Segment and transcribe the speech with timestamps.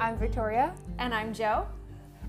[0.00, 0.74] I'm Victoria.
[0.98, 1.66] And I'm Jo.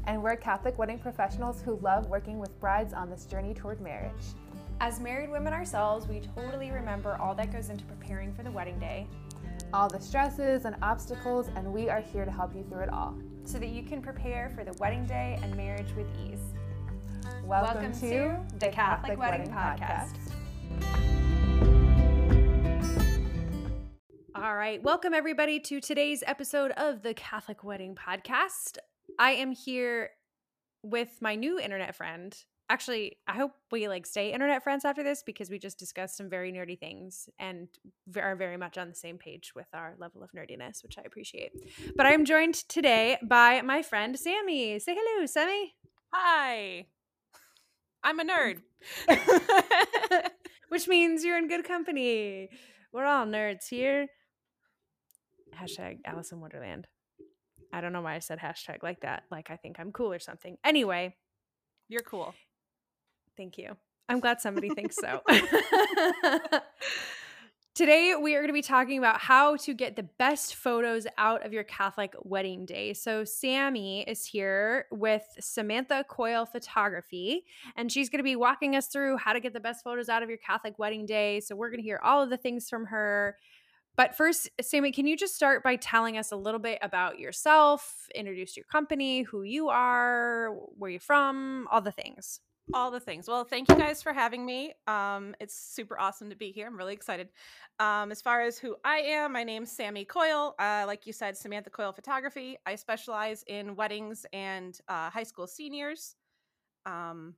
[0.03, 4.11] And we're Catholic wedding professionals who love working with brides on this journey toward marriage.
[4.81, 8.77] As married women ourselves, we totally remember all that goes into preparing for the wedding
[8.77, 9.07] day,
[9.73, 13.15] all the stresses and obstacles, and we are here to help you through it all.
[13.45, 16.41] So that you can prepare for the wedding day and marriage with ease.
[17.45, 21.40] Welcome, Welcome to, to, the Catholic, Catholic Wedding, Wedding Podcast.
[24.33, 24.81] All right.
[24.81, 28.77] Welcome, everybody, to today's episode of the Catholic Wedding Podcast.
[29.19, 30.11] I am here
[30.83, 32.33] with my new internet friend.
[32.69, 36.29] Actually, I hope we like stay internet friends after this because we just discussed some
[36.29, 37.67] very nerdy things and
[38.15, 41.51] are very much on the same page with our level of nerdiness, which I appreciate.
[41.97, 44.79] But I am joined today by my friend Sammy.
[44.79, 45.75] Say hello, Sammy.
[46.13, 46.85] Hi.
[48.01, 48.61] I'm a nerd.
[50.69, 52.49] which means you're in good company.
[52.93, 54.07] We're all nerds here.
[55.55, 56.87] Hashtag Alice in Wonderland.
[57.73, 59.23] I don't know why I said hashtag like that.
[59.31, 60.57] Like I think I'm cool or something.
[60.63, 61.15] Anyway,
[61.87, 62.33] you're cool.
[63.37, 63.77] Thank you.
[64.09, 65.21] I'm glad somebody thinks so.
[67.73, 71.45] Today, we are going to be talking about how to get the best photos out
[71.45, 72.93] of your Catholic wedding day.
[72.93, 77.45] So, Sammy is here with Samantha Coyle Photography,
[77.77, 80.21] and she's going to be walking us through how to get the best photos out
[80.21, 81.39] of your Catholic wedding day.
[81.39, 83.37] So, we're going to hear all of the things from her.
[83.97, 88.07] But first, Sammy, can you just start by telling us a little bit about yourself,
[88.15, 92.39] introduce your company, who you are, where you're from, all the things?
[92.73, 93.27] All the things.
[93.27, 94.73] Well, thank you guys for having me.
[94.87, 96.67] Um, it's super awesome to be here.
[96.67, 97.27] I'm really excited.
[97.79, 100.55] Um, as far as who I am, my name's Sammy Coyle.
[100.57, 102.57] Uh, like you said, Samantha Coyle Photography.
[102.65, 106.15] I specialize in weddings and uh, high school seniors.
[106.85, 107.35] Um,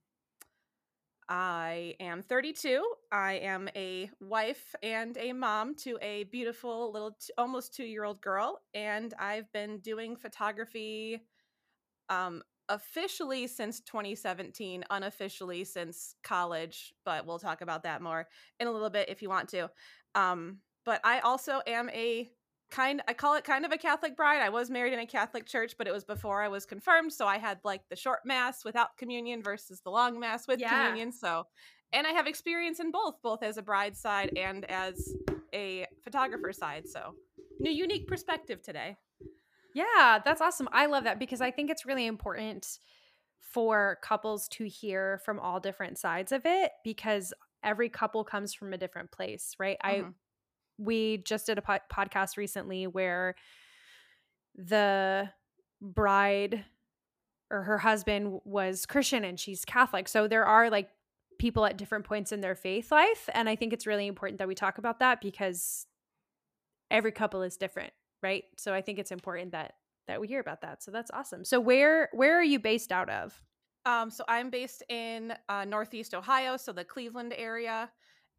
[1.33, 2.87] I am 32.
[3.11, 8.03] I am a wife and a mom to a beautiful little, t- almost two year
[8.03, 8.61] old girl.
[8.75, 11.21] And I've been doing photography
[12.09, 18.27] um, officially since 2017, unofficially since college, but we'll talk about that more
[18.59, 19.72] in a little bit if you want to.
[20.13, 22.29] Um, but I also am a
[22.73, 24.41] kind I call it kind of a Catholic bride.
[24.41, 27.28] I was married in a Catholic church, but it was before I was confirmed, so
[27.28, 30.69] I had like the short mass without communion versus the long mass with yeah.
[30.69, 31.11] communion.
[31.11, 31.45] So,
[31.94, 35.13] and I have experience in both, both as a bride side and as
[35.53, 36.89] a photographer side.
[36.89, 37.13] So,
[37.59, 38.97] new unique perspective today.
[39.75, 40.69] Yeah, that's awesome.
[40.72, 42.79] I love that because I think it's really important
[43.40, 48.73] for couples to hear from all different sides of it because every couple comes from
[48.73, 49.78] a different place, right?
[49.85, 50.07] Mm-hmm.
[50.07, 50.11] I
[50.78, 53.35] we just did a po- podcast recently where
[54.56, 55.29] the
[55.81, 56.66] bride
[57.51, 60.07] or her husband was Christian and she's Catholic.
[60.07, 60.89] So there are like
[61.39, 64.47] people at different points in their faith life and I think it's really important that
[64.47, 65.85] we talk about that because
[66.90, 68.44] every couple is different, right?
[68.57, 69.73] So I think it's important that
[70.07, 70.84] that we hear about that.
[70.84, 71.45] So that's awesome.
[71.45, 73.41] So where where are you based out of?
[73.85, 77.90] Um so I'm based in uh, Northeast Ohio, so the Cleveland area.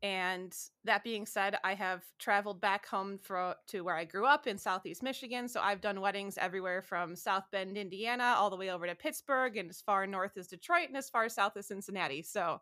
[0.02, 4.46] And that being said, I have traveled back home for, to where I grew up
[4.46, 5.48] in Southeast Michigan.
[5.48, 9.56] So I've done weddings everywhere from South Bend, Indiana, all the way over to Pittsburgh,
[9.56, 12.22] and as far north as Detroit, and as far south as Cincinnati.
[12.22, 12.60] So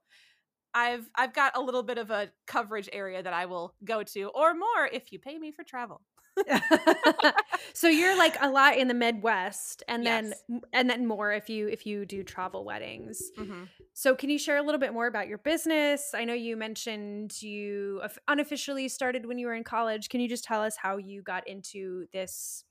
[0.75, 4.29] I've I've got a little bit of a coverage area that I will go to,
[4.29, 6.01] or more if you pay me for travel.
[7.75, 10.43] so you're like a lot in the Midwest, and yes.
[10.49, 13.31] then and then more if you if you do travel weddings.
[13.39, 13.65] Mm-hmm.
[13.95, 16.13] So can you share a little bit more about your business?
[16.15, 20.09] I know you mentioned you unofficially started when you were in college.
[20.09, 22.65] Can you just tell us how you got into this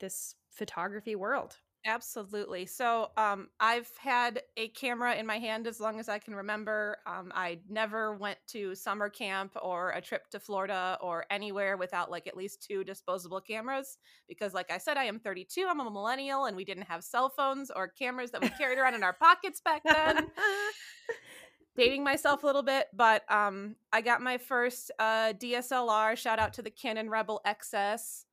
[0.00, 1.56] this photography world?
[1.86, 2.64] Absolutely.
[2.64, 6.96] So, um, I've had a camera in my hand as long as I can remember.
[7.06, 12.10] Um, I never went to summer camp or a trip to Florida or anywhere without
[12.10, 15.66] like at least two disposable cameras because, like I said, I am 32.
[15.68, 18.94] I'm a millennial, and we didn't have cell phones or cameras that we carried around
[18.94, 20.28] in our pockets back then.
[21.76, 26.14] Dating myself a little bit, but um, I got my first uh, DSLR.
[26.14, 28.23] Shout out to the Canon Rebel XS.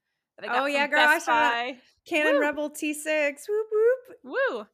[0.49, 1.05] Oh yeah, girl!
[1.05, 2.41] Best I saw Canon Woo.
[2.41, 3.41] Rebel T6.
[3.47, 4.17] Whoop whoop.
[4.23, 4.65] Woo.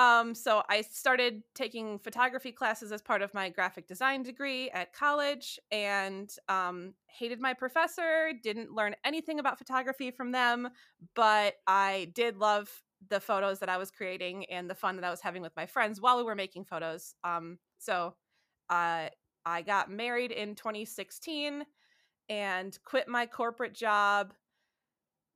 [0.00, 4.92] Um, so I started taking photography classes as part of my graphic design degree at
[4.92, 10.68] college and um, hated my professor, didn't learn anything about photography from them,
[11.14, 12.70] but I did love
[13.08, 15.66] the photos that I was creating and the fun that I was having with my
[15.66, 17.14] friends while we were making photos.
[17.24, 18.14] Um, so
[18.70, 19.08] uh,
[19.44, 21.64] I got married in 2016
[22.28, 24.32] and quit my corporate job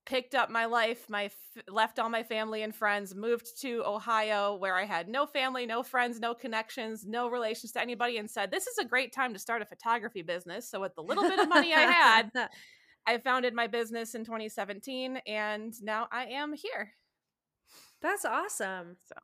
[0.09, 4.57] picked up my life, my f- left all my family and friends, moved to Ohio
[4.57, 8.51] where I had no family, no friends, no connections, no relations to anybody and said,
[8.51, 11.39] "This is a great time to start a photography business." So with the little bit
[11.39, 12.31] of money I had,
[13.07, 16.95] I founded my business in 2017 and now I am here.
[18.01, 18.97] That's awesome.
[19.05, 19.15] So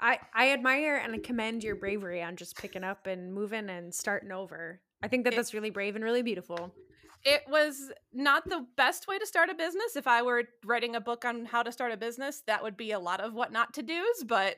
[0.00, 3.94] I I admire and I commend your bravery on just picking up and moving and
[3.94, 4.80] starting over.
[5.02, 6.74] I think that It- that's really brave and really beautiful.
[7.24, 9.96] It was not the best way to start a business.
[9.96, 12.92] If I were writing a book on how to start a business, that would be
[12.92, 14.56] a lot of what not to do's, but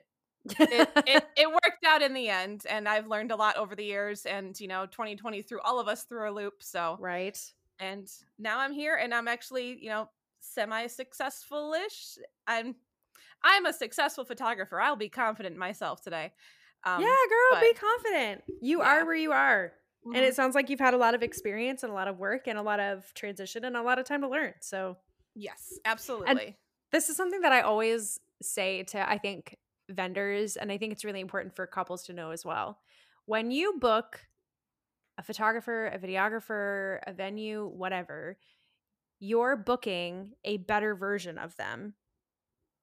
[0.59, 2.65] it, it, it worked out in the end.
[2.69, 4.27] And I've learned a lot over the years.
[4.27, 6.55] And, you know, 2020 threw all of us through a loop.
[6.63, 7.39] So, right.
[7.79, 10.09] and now I'm here and I'm actually, you know,
[10.41, 12.19] semi successful ish.
[12.49, 12.75] I'm,
[13.45, 14.81] I'm a successful photographer.
[14.81, 16.33] I'll be confident in myself today.
[16.85, 18.43] Um, yeah, girl, but- be confident.
[18.61, 18.89] You Yeah.
[18.89, 19.73] are where you are.
[20.07, 20.29] And mhm.
[20.29, 22.59] it sounds like you've had a lot of experience and a lot of work and
[22.59, 24.55] a lot of transition and a lot of time to learn.
[24.61, 24.97] So,
[25.35, 26.57] yes, absolutely.
[26.93, 29.57] this is something that I always say to, I think,
[29.91, 30.57] vendors.
[30.57, 32.79] And I think it's really important for couples to know as well.
[33.25, 34.21] When you book
[35.19, 38.39] a photographer, a videographer, a venue, whatever,
[39.19, 41.95] you're booking a better version of them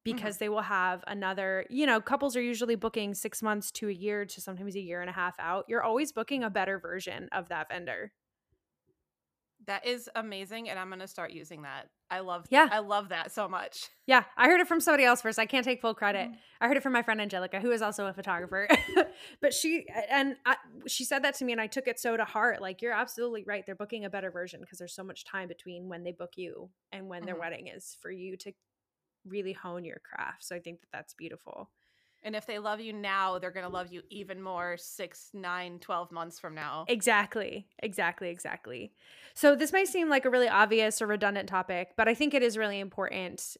[0.04, 3.92] because they will have another, you know, couples are usually booking six months to a
[3.94, 5.66] year to sometimes a year and a half out.
[5.68, 8.12] You're always booking a better version of that vendor.
[9.66, 10.70] that is amazing.
[10.70, 11.88] And I'm going to start using that.
[12.12, 12.68] I love, Yeah.
[12.70, 13.88] I love that so much.
[14.06, 15.40] Yeah, I heard it from somebody else first.
[15.40, 16.28] I can't take full credit.
[16.30, 16.36] Mhm.
[16.60, 18.68] I heard it from my friend Angelica, who is also a photographer.
[19.42, 20.58] but she and I,
[20.88, 22.62] she said that to me, and I took it so to heart.
[22.62, 23.64] Like you're absolutely right.
[23.66, 26.70] They're booking a better version because there's so much time between when they book you
[26.92, 27.40] and when their Mhm.
[27.40, 28.52] wedding is for you to
[29.26, 30.44] really hone your craft.
[30.44, 31.70] So I think that that's beautiful.
[32.24, 35.80] And if they love you now, they're going to love you even more six, nine,
[35.80, 36.86] 12 months from now.
[36.88, 37.68] Exactly.
[37.80, 38.30] Exactly.
[38.30, 38.94] Exactly.
[39.34, 42.42] So this might seem like a really obvious or redundant topic, but I think it
[42.42, 43.58] is really important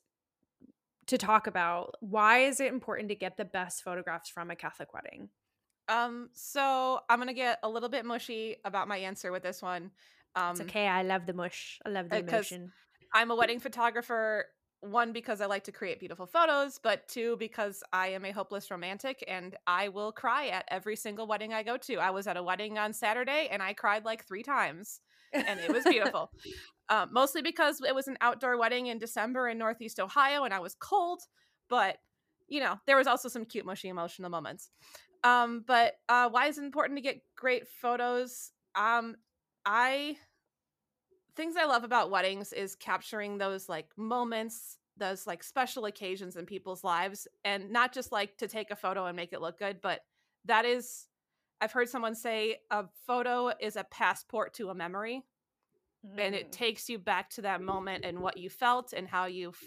[1.08, 1.96] to talk about.
[2.00, 5.30] Why is it important to get the best photographs from a Catholic wedding?
[5.90, 9.62] Um, so I'm going to get a little bit mushy about my answer with this
[9.62, 9.92] one.
[10.36, 10.88] Um, It's okay.
[10.88, 11.80] I love the mush.
[11.86, 12.72] I love the uh, emotion.
[13.14, 14.46] I'm a wedding photographer,
[14.84, 18.70] one, because I like to create beautiful photos, but two, because I am a hopeless
[18.70, 21.96] romantic and I will cry at every single wedding I go to.
[21.98, 25.02] I was at a wedding on Saturday and I cried like three times.
[25.34, 26.32] and it was beautiful.
[26.90, 30.60] um, mostly because it was an outdoor wedding in December in Northeast Ohio and I
[30.60, 31.22] was cold,
[31.70, 31.98] but
[32.48, 34.70] you know, there was also some cute, mushy, emotional moments.
[35.24, 38.52] Um, but uh, why is it important to get great photos?
[38.76, 39.16] Um,
[39.66, 40.18] I
[41.36, 46.46] things I love about weddings is capturing those like moments, those like special occasions in
[46.46, 49.82] people's lives, and not just like to take a photo and make it look good,
[49.82, 50.02] but
[50.46, 51.08] that is
[51.62, 55.24] I've heard someone say a photo is a passport to a memory
[56.18, 56.52] and it Mm.
[56.52, 59.64] takes you back to that moment and what you felt and how you f-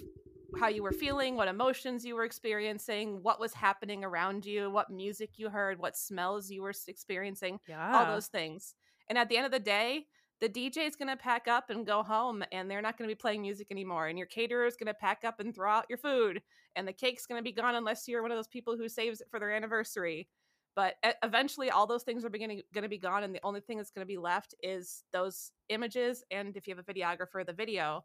[0.60, 4.90] how you were feeling, what emotions you were experiencing, what was happening around you, what
[4.90, 7.94] music you heard, what smells you were experiencing, yeah.
[7.96, 8.74] all those things.
[9.08, 10.06] And at the end of the day,
[10.40, 13.14] the DJ is going to pack up and go home and they're not going to
[13.14, 15.86] be playing music anymore and your caterer is going to pack up and throw out
[15.88, 16.42] your food
[16.74, 19.20] and the cake's going to be gone unless you're one of those people who saves
[19.20, 20.28] it for their anniversary.
[20.74, 23.78] But eventually all those things are beginning going to be gone and the only thing
[23.78, 27.54] that's going to be left is those images and if you have a videographer the
[27.54, 28.04] video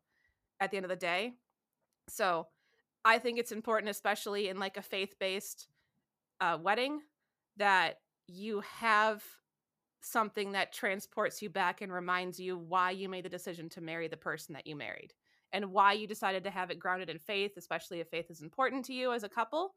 [0.61, 1.33] at the end of the day.
[2.07, 2.47] So,
[3.03, 5.67] I think it's important especially in like a faith-based
[6.39, 7.01] uh, wedding
[7.57, 7.97] that
[8.27, 9.23] you have
[10.01, 14.07] something that transports you back and reminds you why you made the decision to marry
[14.07, 15.13] the person that you married
[15.53, 18.85] and why you decided to have it grounded in faith, especially if faith is important
[18.85, 19.75] to you as a couple.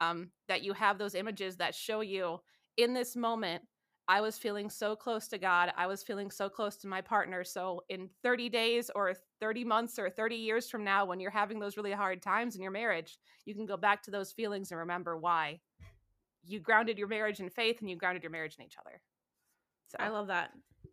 [0.00, 2.40] Um, that you have those images that show you
[2.76, 3.62] in this moment,
[4.06, 5.72] I was feeling so close to God.
[5.76, 7.42] I was feeling so close to my partner.
[7.44, 11.58] So, in 30 days or 30 months or 30 years from now, when you're having
[11.58, 14.80] those really hard times in your marriage, you can go back to those feelings and
[14.80, 15.60] remember why
[16.44, 19.00] you grounded your marriage in faith and you grounded your marriage in each other.
[19.88, 20.50] So, I love that.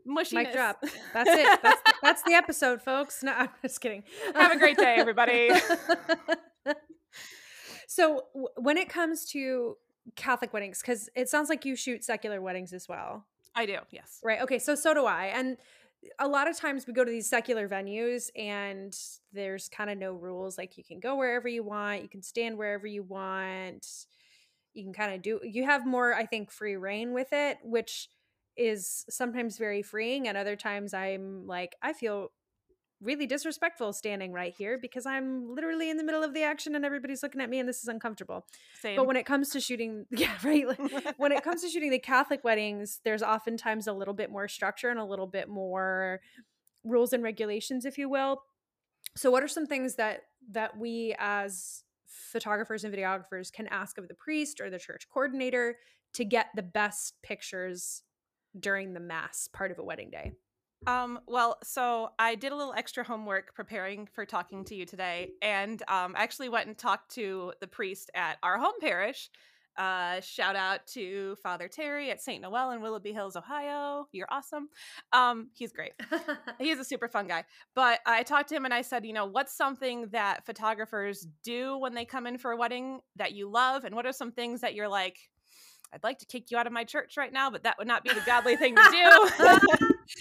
[0.07, 0.33] mushiness.
[0.33, 0.81] Mic drop.
[1.13, 1.59] That's it.
[1.61, 3.23] That's the, that's the episode, folks.
[3.23, 4.03] No, I'm just kidding.
[4.35, 5.49] Have a great day, everybody.
[7.87, 9.77] so, w- when it comes to
[10.15, 14.19] Catholic weddings, because it sounds like you shoot secular weddings as well, I do, yes.
[14.23, 14.41] right?
[14.41, 15.57] Okay, so so do I, and
[16.19, 18.95] a lot of times we go to these secular venues and
[19.33, 20.57] there's kind of no rules.
[20.57, 23.85] Like you can go wherever you want, you can stand wherever you want,
[24.73, 25.39] you can kind of do.
[25.43, 28.09] You have more, I think, free reign with it, which
[28.57, 32.31] is sometimes very freeing, and other times I'm like, I feel
[33.01, 36.85] really disrespectful standing right here because I'm literally in the middle of the action and
[36.85, 38.45] everybody's looking at me and this is uncomfortable.
[38.79, 38.95] Same.
[38.95, 40.67] But when it comes to shooting, yeah, right.
[40.67, 44.47] Like, when it comes to shooting the Catholic weddings, there's oftentimes a little bit more
[44.47, 46.21] structure and a little bit more
[46.83, 48.43] rules and regulations, if you will.
[49.15, 54.07] So, what are some things that that we as photographers and videographers can ask of
[54.07, 55.77] the priest or the church coordinator
[56.13, 58.03] to get the best pictures
[58.59, 60.33] during the mass part of a wedding day?
[60.87, 65.31] Um, well, so I did a little extra homework preparing for talking to you today,
[65.41, 69.29] and um, I actually went and talked to the priest at our home parish.
[69.77, 72.41] Uh, shout out to Father Terry at St.
[72.41, 74.07] Noel in Willoughby Hills, Ohio.
[74.11, 74.69] You're awesome.
[75.13, 75.93] Um, he's great.
[76.59, 77.45] he's a super fun guy.
[77.73, 81.77] But I talked to him and I said, you know, what's something that photographers do
[81.77, 83.85] when they come in for a wedding that you love?
[83.85, 85.17] And what are some things that you're like,
[85.93, 88.03] I'd like to kick you out of my church right now, but that would not
[88.03, 89.47] be the godly thing to do.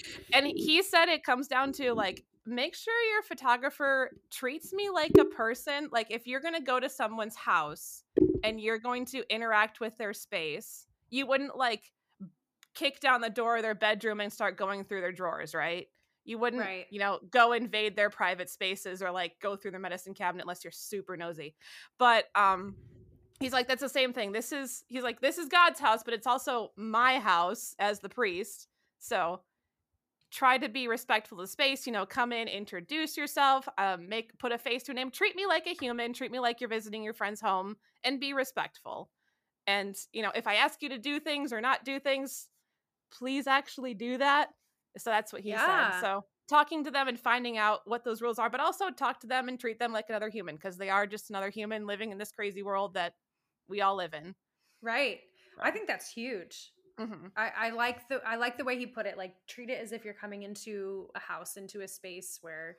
[0.32, 5.12] and he said it comes down to like, make sure your photographer treats me like
[5.18, 5.88] a person.
[5.92, 8.02] Like, if you're going to go to someone's house
[8.42, 11.92] and you're going to interact with their space, you wouldn't like
[12.74, 15.86] kick down the door of their bedroom and start going through their drawers, right?
[16.24, 16.86] You wouldn't, Right.
[16.90, 20.64] you know, go invade their private spaces or like go through their medicine cabinet unless
[20.64, 21.54] you're super nosy.
[21.98, 22.76] But um
[23.40, 24.32] he's like that's the same thing.
[24.32, 28.08] This is he's like this is God's house, but it's also my house as the
[28.08, 28.68] priest.
[28.98, 29.40] So
[30.30, 34.38] try to be respectful of the space, you know, come in, introduce yourself, um make
[34.38, 36.70] put a face to a name, treat me like a human, treat me like you're
[36.70, 39.10] visiting your friend's home and be respectful.
[39.66, 42.48] And, you know, if I ask you to do things or not do things,
[43.12, 44.50] please actually do that.
[44.98, 45.90] So that's what he Yeah.
[45.90, 46.00] said.
[46.00, 49.26] So talking to them and finding out what those rules are, but also talk to
[49.28, 52.18] them and treat them like another human because they are just another human living in
[52.18, 53.14] this crazy world that
[53.70, 54.34] we all live in.
[54.82, 55.20] right.
[55.62, 56.72] I think that's huge.
[56.98, 59.16] hmm I, I like the I like the way he put it.
[59.16, 62.76] Like treat it as if you're coming into a house, into a space where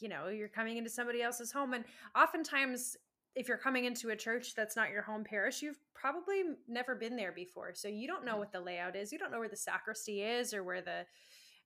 [0.00, 1.74] you know you're coming into somebody else's home.
[1.74, 1.84] And
[2.16, 2.96] oftentimes,
[3.34, 7.16] if you're coming into a church that's not your home parish, you've probably never been
[7.16, 9.12] there before, so you don't know what the layout is.
[9.12, 11.04] You don't know where the sacristy is or where the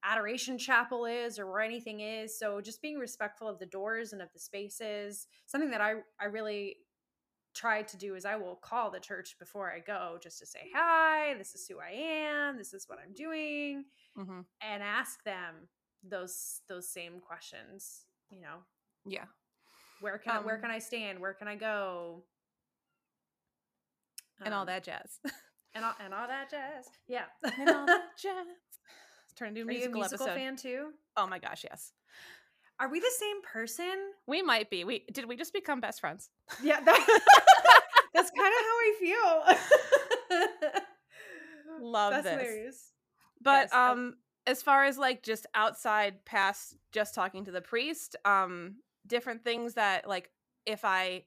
[0.04, 2.38] adoration chapel is or where anything is.
[2.38, 5.26] So just being respectful of the doors and of the spaces.
[5.46, 6.76] Something that I I really
[7.54, 10.70] try to do is I will call the church before I go just to say
[10.74, 13.84] hi, this is who I am, this is what I'm doing,
[14.16, 15.68] hmm and ask them
[16.02, 18.06] those those same questions.
[18.30, 18.58] You know,
[19.04, 19.26] Yeah.
[20.00, 21.20] where can I, where Um, can I stand?
[21.20, 22.24] Where can I go?
[24.44, 25.20] And all Um, that jazz.
[25.74, 26.88] and all and all that jazz.
[27.06, 27.26] Yeah.
[27.42, 28.46] and all that jazz.
[29.36, 30.38] Turn into a you a musical, musical episode.
[30.40, 30.92] fan too?
[31.16, 31.92] Oh my gosh, yes.
[32.82, 33.94] Are we the same person?
[34.26, 34.82] We might be.
[34.82, 36.30] We did we just become best friends?
[36.60, 37.06] Yeah, that,
[38.14, 38.94] that's kind of how I
[40.28, 41.80] feel.
[41.80, 42.32] Love that's this.
[42.32, 42.90] hilarious.
[43.40, 44.16] But Yes, um
[44.48, 49.74] as far as like just outside past just talking to the priest, um different things
[49.74, 50.32] that like
[50.66, 51.22] if I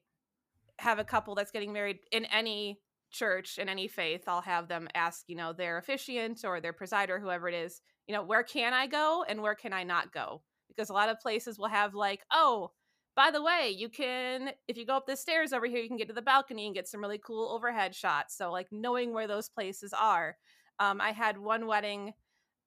[0.78, 4.88] have a couple that's getting married in any church in any faith, I'll have them
[4.94, 8.74] ask, you know, their officiant or their presider, whoever it is, you know, where can
[8.74, 10.42] I go and where can I not go?
[10.76, 12.72] Because a lot of places will have like, oh,
[13.16, 15.96] by the way, you can if you go up the stairs over here, you can
[15.96, 18.36] get to the balcony and get some really cool overhead shots.
[18.36, 20.36] So like knowing where those places are.
[20.78, 22.12] Um, I had one wedding,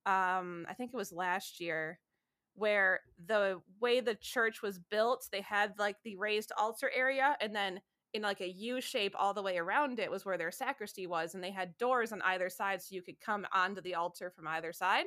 [0.05, 1.99] um, I think it was last year,
[2.55, 7.55] where the way the church was built, they had like the raised altar area, and
[7.55, 7.81] then
[8.13, 11.35] in like a U shape all the way around it was where their sacristy was,
[11.35, 14.47] and they had doors on either side so you could come onto the altar from
[14.47, 15.05] either side.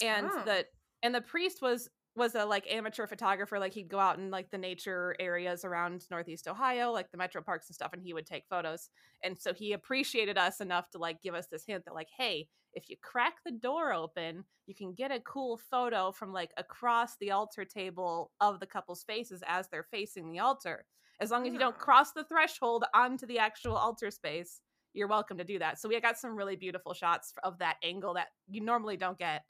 [0.00, 0.44] And Oh.
[0.44, 0.66] the
[1.02, 4.50] and the priest was was a like amateur photographer like he'd go out in like
[4.50, 8.26] the nature areas around northeast ohio like the metro parks and stuff and he would
[8.26, 8.90] take photos
[9.24, 12.46] and so he appreciated us enough to like give us this hint that like hey
[12.74, 17.16] if you crack the door open you can get a cool photo from like across
[17.20, 20.84] the altar table of the couple's faces as they're facing the altar
[21.20, 21.84] as long as you don't Ah.
[21.84, 24.60] cross the threshold onto the actual altar space
[24.94, 28.12] you're welcome to do that so we got some really beautiful shots of that angle
[28.14, 29.42] that you normally don't get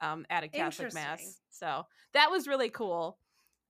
[0.00, 3.18] um, at a catholic mass so that was really cool.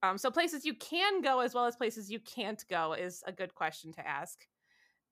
[0.02, 3.32] Um, so places you can go as well as places you can't go is a
[3.32, 4.46] good question to ask.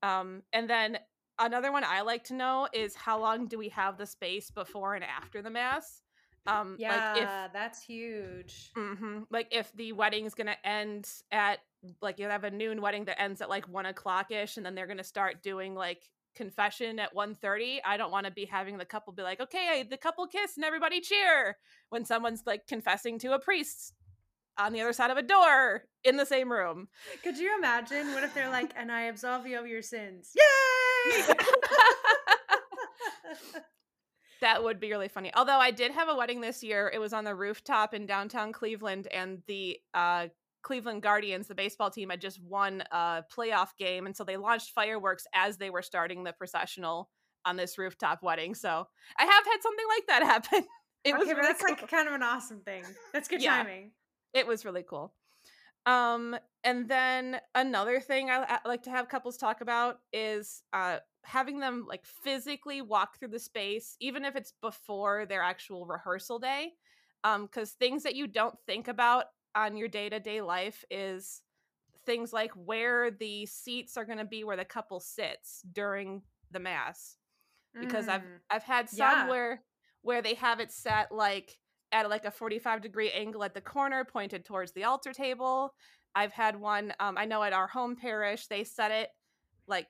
[0.02, 0.98] Um, and then
[1.38, 4.94] another one i like to know is how long do we have the space before
[4.94, 6.02] and after the mass?
[6.46, 8.70] Um, Yeah, like if that's huge.
[8.74, 11.58] hmm Like if the wedding's gonna end at
[12.00, 14.74] like you have a noon wedding that ends at like one o'clock ish, and then
[14.74, 16.02] they're gonna start doing like
[16.36, 19.96] confession at 1.30 i don't want to be having the couple be like okay the
[19.96, 21.56] couple kiss and everybody cheer
[21.88, 23.94] when someone's like confessing to a priest
[24.58, 26.88] on the other side of a door in the same room
[27.22, 28.12] Could you imagine?
[28.12, 30.32] What if they're like, and I absolve you of your sins?
[30.34, 31.24] Yay!
[34.40, 35.32] That would be really funny.
[35.34, 36.90] Although I did have a wedding this year.
[36.92, 40.28] It was on the rooftop in downtown Cleveland, and the uh,
[40.66, 44.72] Cleveland Guardians, the baseball team, had just won a playoff game, and so they launched
[44.74, 47.08] fireworks as they were starting the processional
[47.44, 48.52] on this rooftop wedding.
[48.52, 50.64] So I have had something like that happen.
[51.04, 51.76] It was okay, but really that's cool.
[51.80, 52.82] like kind of an awesome thing.
[53.12, 53.58] That's good Yeah.
[53.58, 53.92] timing.
[54.34, 55.14] it was really cool.
[55.86, 60.98] Um, and then another thing I, I like to have couples talk about is uh,
[61.22, 66.40] having them like physically walk through the space, even if it's before their actual rehearsal
[66.40, 66.72] day.
[67.22, 69.26] Because um, things that you don't think about
[69.56, 71.42] on your day to day life is
[72.04, 76.22] things like where the seats are going to be where the couple sits during
[76.52, 77.16] the mass.
[77.78, 78.10] Because mm.
[78.10, 79.28] I've I've had some yeah.
[79.28, 79.62] where
[80.02, 81.58] where they have it set like
[81.92, 85.74] at like a 45 degree angle at the corner pointed towards the altar table
[86.14, 89.08] i've had one um, i know at our home parish they set it
[89.66, 89.88] like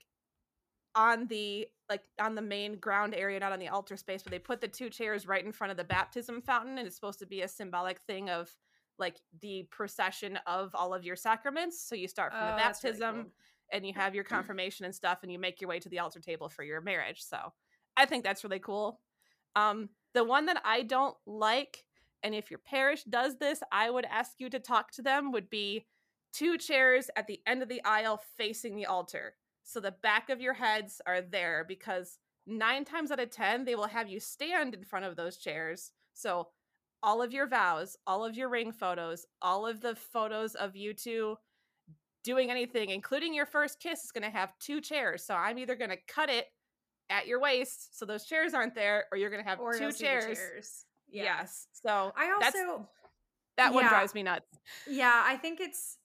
[0.95, 4.39] on the like on the main ground area not on the altar space but they
[4.39, 7.27] put the two chairs right in front of the baptism fountain and it's supposed to
[7.27, 8.55] be a symbolic thing of
[8.99, 13.15] like the procession of all of your sacraments so you start from oh, the baptism
[13.15, 13.33] really cool.
[13.73, 16.21] and you have your confirmation and stuff and you make your way to the altar
[16.21, 17.38] table for your marriage so
[17.97, 19.00] i think that's really cool
[19.55, 21.85] um the one that i don't like
[22.26, 25.49] and if your parish does this, I would ask you to talk to them, would
[25.49, 25.87] be
[26.33, 29.35] two chairs at the end of the aisle facing the altar.
[29.62, 33.76] So the back of your heads are there because nine times out of 10, they
[33.76, 35.93] will have you stand in front of those chairs.
[36.15, 36.49] So
[37.07, 40.93] all of your vows, all of your ring photos, all of the photos of you
[40.93, 41.37] two
[42.25, 45.25] doing anything, including your first kiss, is going to have two chairs.
[45.25, 46.47] So I'm either going to cut it
[47.09, 49.93] at your waist so those chairs aren't there, or you're going to have or two
[49.93, 50.25] chairs.
[50.25, 50.85] chairs.
[51.09, 51.23] Yeah.
[51.23, 51.69] Yes.
[51.73, 52.89] So I also
[53.57, 53.91] that one yeah.
[53.91, 54.49] drives me nuts.
[54.91, 55.99] Yeah, I think it's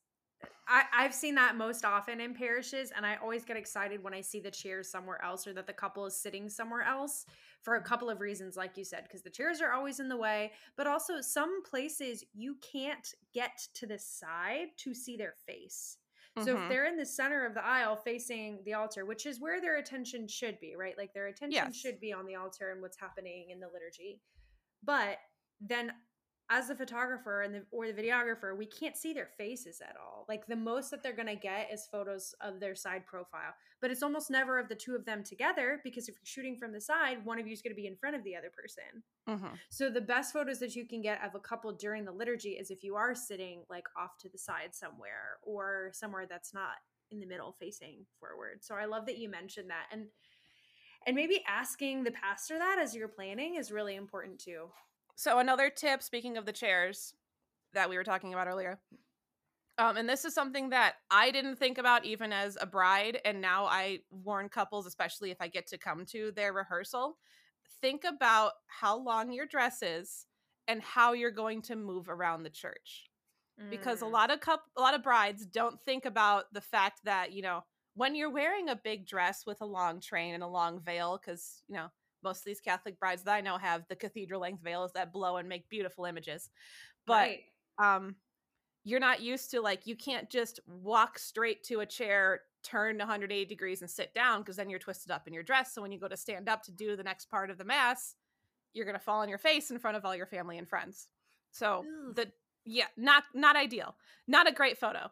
[0.71, 4.21] I, I've seen that most often in parishes, and I always get excited when I
[4.21, 7.25] see the chairs somewhere else or that the couple is sitting somewhere else
[7.61, 10.15] for a couple of reasons, like you said, because the chairs are always in the
[10.15, 15.97] way, but also some places you can't get to the side to see their face.
[16.37, 16.45] Mm-hmm.
[16.45, 16.69] So if mm-hmm.
[16.69, 20.25] they're in the center of the aisle facing the altar, which is where their attention
[20.25, 20.97] should be, right?
[20.97, 21.75] Like their attention yes.
[21.75, 24.21] should be on the altar and what's happening in the liturgy.
[24.83, 25.17] But
[25.59, 25.91] then
[26.51, 30.25] as the photographer and the or the videographer, we can't see their faces at all.
[30.27, 34.03] Like the most that they're gonna get is photos of their side profile, but it's
[34.03, 37.24] almost never of the two of them together because if you're shooting from the side,
[37.24, 39.01] one of you is gonna be in front of the other person.
[39.29, 39.55] Mm-hmm.
[39.70, 42.70] So the best photos that you can get of a couple during the liturgy is
[42.70, 46.75] if you are sitting like off to the side somewhere or somewhere that's not
[47.12, 48.60] in the middle facing forward.
[48.62, 50.08] So I love that you mentioned that and
[51.08, 54.67] and maybe asking the pastor that as you're planning is really important too.
[55.21, 57.13] So another tip, speaking of the chairs
[57.75, 58.79] that we were talking about earlier,
[59.77, 63.39] um, and this is something that I didn't think about even as a bride, and
[63.39, 67.19] now I warn couples, especially if I get to come to their rehearsal,
[67.81, 70.25] think about how long your dress is
[70.67, 73.07] and how you're going to move around the church.
[73.69, 74.13] Because a mm.
[74.13, 77.63] lot of cup, a lot of brides don't think about the fact that you know
[77.93, 81.62] when you're wearing a big dress with a long train and a long veil, because,
[81.67, 81.89] you know,
[82.23, 85.38] most of these Catholic brides that I know have the cathedral length veils that blow
[85.38, 86.49] and make beautiful images.
[87.05, 87.39] But right.
[87.77, 88.15] um
[88.84, 93.45] you're not used to like you can't just walk straight to a chair, turn 180
[93.45, 95.73] degrees and sit down because then you're twisted up in your dress.
[95.73, 98.15] So when you go to stand up to do the next part of the mass,
[98.73, 101.07] you're going to fall on your face in front of all your family and friends.
[101.51, 102.15] So Ugh.
[102.15, 102.31] the
[102.65, 103.95] yeah, not not ideal.
[104.27, 105.12] Not a great photo.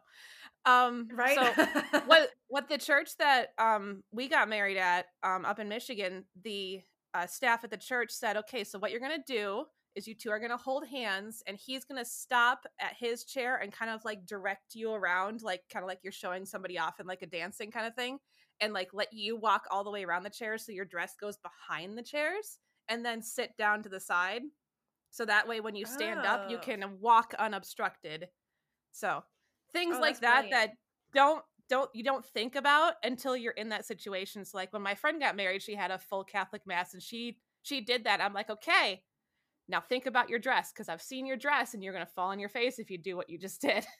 [0.66, 1.36] Um, right.
[1.36, 6.24] So what what the church that um we got married at um up in Michigan,
[6.42, 6.80] the
[7.14, 9.64] uh, staff at the church said, okay, so what you're gonna do
[9.96, 13.72] is you two are gonna hold hands, and he's gonna stop at his chair and
[13.72, 17.06] kind of like direct you around, like kind of like you're showing somebody off in
[17.06, 18.18] like a dancing kind of thing,
[18.60, 21.38] and like let you walk all the way around the chairs so your dress goes
[21.38, 24.42] behind the chairs, and then sit down to the side.
[25.10, 26.28] So that way, when you stand oh.
[26.28, 26.60] up, you oh.
[26.60, 28.28] can walk unobstructed.
[28.92, 29.24] So
[29.72, 30.52] things oh, like that brilliant.
[30.52, 30.76] that
[31.12, 34.44] don't don't you don't think about until you're in that situation.
[34.44, 37.38] So like when my friend got married, she had a full Catholic mass and she
[37.62, 38.20] she did that.
[38.20, 39.02] I'm like, okay,
[39.68, 42.40] now think about your dress because I've seen your dress and you're gonna fall on
[42.40, 43.86] your face if you do what you just did.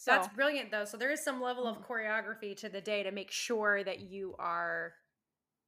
[0.00, 0.84] So that's brilliant though.
[0.84, 1.84] So there is some level of mm.
[1.84, 4.92] choreography to the day to make sure that you are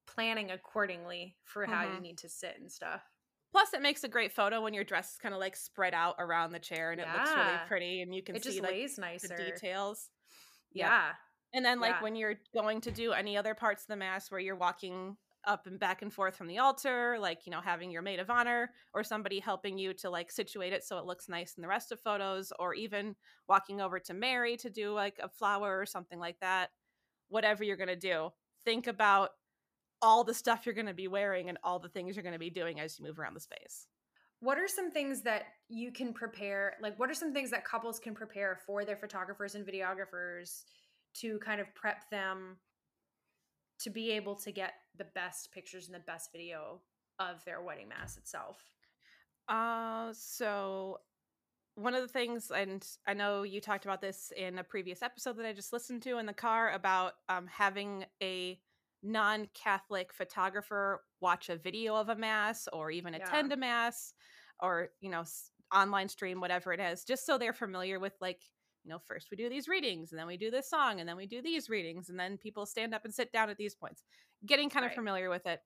[0.07, 1.97] planning accordingly for how mm-hmm.
[1.97, 3.03] you need to sit and stuff.
[3.51, 6.15] Plus, it makes a great photo when your dress is kind of like spread out
[6.21, 7.13] around the chair and yeah.
[7.13, 9.37] it looks really pretty and you can it see like nicer.
[9.37, 10.09] the details.
[10.73, 10.89] Yeah.
[10.89, 11.11] yeah.
[11.53, 12.03] And then, like, yeah.
[12.03, 15.67] when you're going to do any other parts of the mass where you're walking up
[15.67, 18.71] and back and forth from the altar, like, you know, having your maid of honor
[18.95, 21.91] or somebody helping you to like situate it so it looks nice in the rest
[21.93, 23.17] of photos, or even
[23.49, 26.71] walking over to Mary to do like a flower or something like that.
[27.29, 28.31] Whatever you're going to do,
[28.65, 29.31] think about
[30.03, 32.39] all the stuff you're going to be wearing and all the things you're going to
[32.39, 33.87] be doing as you move around the space.
[34.41, 36.75] What are some things that you can prepare?
[36.81, 40.65] Like, what are some things that couples can prepare for their photographers and videographers
[41.15, 42.57] to kind of prep them
[43.81, 46.81] to be able to get the best pictures and the best video
[47.19, 48.57] of their wedding mass itself?
[49.49, 51.01] Uh, so
[51.75, 55.37] one of the things, and I know you talked about this in a previous episode
[55.37, 58.59] that I just listened to in the car about um, having a
[59.03, 63.15] non Catholic photographer watch a video of a mass or even Yeah.
[63.15, 64.15] attend a mass
[64.61, 65.25] or, you know,
[65.75, 68.45] online stream, whatever it is, just so they're familiar with, like,
[68.85, 71.17] you know, first we do these readings and then we do this song and then
[71.17, 74.05] we do these readings and then people stand up and sit down at these points,
[74.47, 74.95] getting kind of Right.
[74.95, 75.61] familiar with it.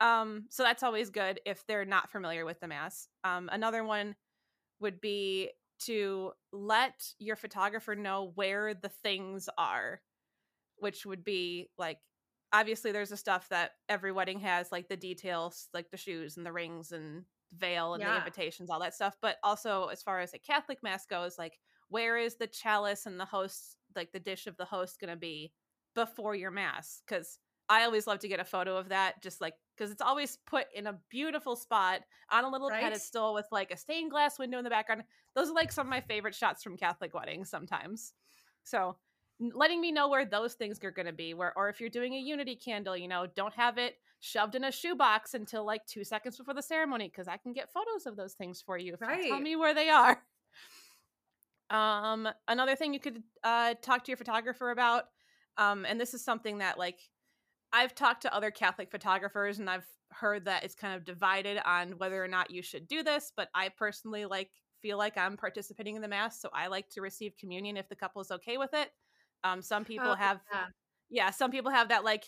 [0.00, 3.08] Um, so that's always good if they're not familiar with the mass.
[3.24, 4.16] Um, another one
[4.80, 10.02] would be to let your photographer know where the things are,
[10.76, 12.00] which would be like
[12.52, 16.44] obviously there's the stuff that every wedding has, like the details, like the shoes and
[16.46, 19.16] the rings and veil and the invitations, all that stuff.
[19.20, 21.58] But also as far as a Catholic mass goes, like
[21.88, 25.52] where is the chalice and the host, like the dish of the host gonna be
[25.94, 27.02] before your mass?
[27.06, 30.36] Because I always love to get a photo of that, just like because it's always
[30.36, 32.80] put in a beautiful spot on a little Right?
[32.80, 35.04] pedestal with like a stained glass window in the background.
[35.34, 38.14] Those are like some of my favorite shots from Catholic weddings sometimes.
[38.64, 38.98] So
[39.40, 42.14] letting me know where those things are going to be where or if you're doing
[42.14, 46.04] a unity candle you know don't have it shoved in a shoebox until like two
[46.04, 49.00] seconds before the ceremony because i can get photos of those things for you if
[49.00, 50.22] you tell me where they are.
[51.70, 55.04] Um another thing you could uh talk to your photographer about
[55.56, 56.98] um and this is something that like
[57.72, 61.92] i've talked to other catholic photographers and i've heard that it's kind of divided on
[61.92, 64.50] whether or not you should do this but i personally like
[64.82, 67.94] feel like i'm participating in the mass so i like to receive communion if the
[67.94, 68.90] couple is okay with it
[69.44, 70.64] um some people Oh, have yeah.
[71.10, 72.24] yeah some people have that like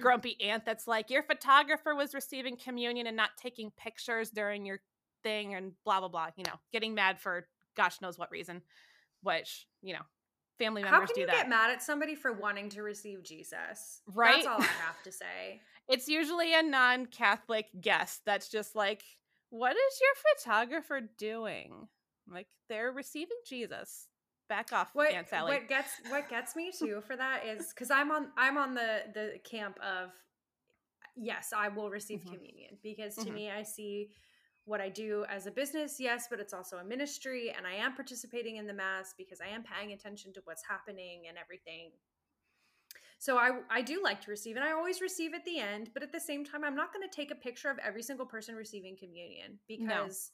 [0.00, 4.80] grumpy aunt that's like your photographer was receiving communion and not taking pictures during your
[5.22, 8.62] thing and blah blah blah you know getting mad for gosh knows what reason
[9.22, 10.02] which you know
[10.58, 11.10] family members.
[11.14, 11.14] do that.
[11.14, 14.00] How can you that get mad at somebody for wanting to receive Jesus?
[14.14, 14.36] Right?
[14.36, 15.60] That's all I have to say.
[15.88, 19.02] it's usually a non-catholic guest that's just like
[19.50, 21.88] what is your photographer doing
[22.28, 24.08] like they're receiving jesus
[24.48, 27.90] back off What aunt sally what gets what gets me too for that is because
[27.90, 30.10] I'm on I'm on the the camp of
[31.16, 32.30] yes I will receive Mhm.
[32.30, 33.34] communion because to Mhm.
[33.34, 34.10] me I see
[34.64, 37.94] what I do as a business yes but it's also a ministry and I am
[37.94, 41.92] participating in the mass because I am paying attention to what's happening and everything.
[43.18, 46.02] So I I do like to receive and I always receive at the end but
[46.02, 48.54] at the same time I'm not going to take a picture of every single person
[48.54, 50.32] receiving communion because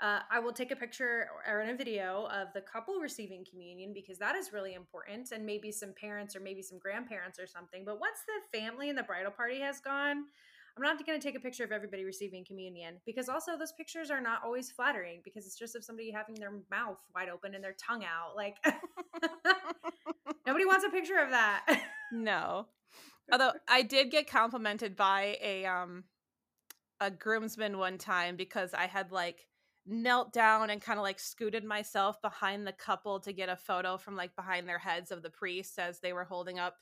[0.00, 3.92] uh, I will take a picture or, in a video of the couple receiving communion
[3.92, 7.84] because that is really important, and maybe some parents or maybe some grandparents or something.
[7.84, 10.24] But once the family and the bridal party has gone,
[10.76, 14.10] I'm not going to take a picture of everybody receiving communion because also those pictures
[14.10, 17.64] are not always flattering because it's just of somebody having their mouth wide open and
[17.64, 18.36] their tongue out.
[18.36, 18.56] Like
[20.46, 21.80] nobody wants a picture of that.
[22.12, 22.66] no
[23.30, 26.04] although i did get complimented by a um
[27.00, 29.46] a groomsman one time because i had like
[29.88, 33.96] knelt down and kind of like scooted myself behind the couple to get a photo
[33.96, 36.76] from like behind their heads of the priest as they were holding up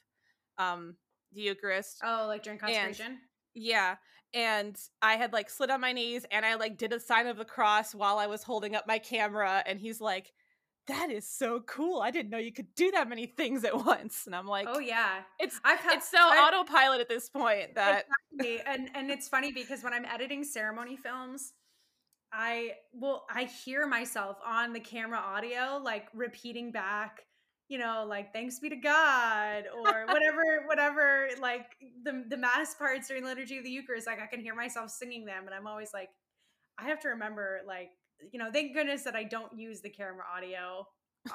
[0.59, 0.97] um
[1.33, 3.19] the eucharist oh, like during consecration.
[3.55, 3.97] yeah
[4.35, 7.37] and i had like slid on my knees and i like did a sign of
[7.37, 10.33] the cross while i was holding up my camera and he's like
[10.89, 14.23] that is so cool i didn't know you could do that many things at once
[14.27, 17.75] and i'm like oh yeah, it's I've had it's so I- autopilot at this point
[17.75, 18.61] that Exactly.
[18.67, 21.53] and and it's funny because when I'm editing ceremony films,
[22.33, 27.23] I will I hear myself on the camera audio like repeating back,
[27.69, 31.67] you know, like thanks be to God or whatever whatever like
[32.03, 35.25] the the mass parts during liturgy of the Eucharist, like I can hear myself singing
[35.25, 36.11] them and I'm always like
[36.79, 37.91] I have to remember like
[38.33, 40.87] you know, thank goodness that I don't use the camera audio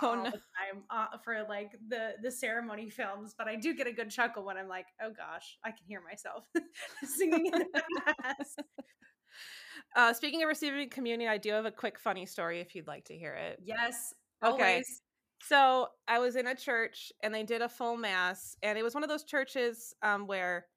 [0.01, 0.23] Oh, all no.
[0.23, 4.09] the time uh, for like the the ceremony films, but I do get a good
[4.09, 6.45] chuckle when I'm like, oh gosh, I can hear myself
[7.03, 8.55] singing in the mass.
[9.95, 13.05] Uh speaking of receiving communion i do have a quick funny story if you'd like
[13.05, 14.13] to hear it Yes,
[14.43, 14.83] Okay.
[14.83, 15.01] always.
[15.43, 18.93] So I was in a church and they did a full mass, and it was
[18.95, 20.67] one of those churches um, where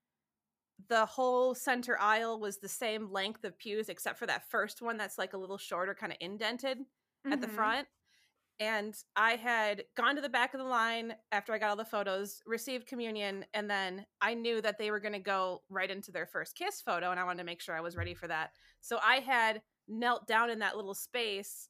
[0.88, 4.97] the whole center aisle was the same length of pews except for that first one
[4.97, 6.79] that's like a little shorter, kind of indented
[7.31, 7.49] at the Mhm.
[7.49, 7.88] front.
[8.61, 11.85] And I had gone to the back of the line after I got all the
[11.85, 16.12] photos, received communion, and then I knew that they were going to go right into
[16.12, 18.51] their first kiss photo, and I wanted to make sure I was ready for that.
[18.81, 21.69] So I had knelt down in that little space